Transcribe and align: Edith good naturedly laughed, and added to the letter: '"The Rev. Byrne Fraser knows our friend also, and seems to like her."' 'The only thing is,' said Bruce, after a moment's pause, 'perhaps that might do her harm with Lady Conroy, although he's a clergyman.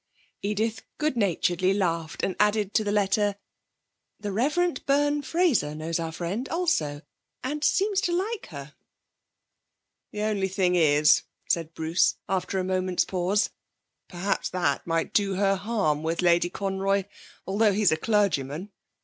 Edith 0.41 0.81
good 0.97 1.15
naturedly 1.15 1.75
laughed, 1.75 2.23
and 2.23 2.35
added 2.39 2.73
to 2.73 2.83
the 2.83 2.91
letter: 2.91 3.35
'"The 4.19 4.31
Rev. 4.31 4.73
Byrne 4.87 5.21
Fraser 5.21 5.75
knows 5.75 5.99
our 5.99 6.11
friend 6.11 6.49
also, 6.49 7.03
and 7.43 7.63
seems 7.63 8.01
to 8.01 8.11
like 8.11 8.47
her."' 8.47 8.73
'The 10.11 10.21
only 10.23 10.47
thing 10.47 10.73
is,' 10.73 11.21
said 11.47 11.75
Bruce, 11.75 12.15
after 12.27 12.57
a 12.57 12.63
moment's 12.63 13.05
pause, 13.05 13.51
'perhaps 14.07 14.49
that 14.49 14.87
might 14.87 15.13
do 15.13 15.35
her 15.35 15.55
harm 15.55 16.01
with 16.01 16.23
Lady 16.23 16.49
Conroy, 16.49 17.03
although 17.45 17.71
he's 17.71 17.91
a 17.91 17.95
clergyman. 17.95 18.71